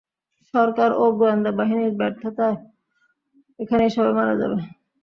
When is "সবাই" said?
3.95-4.13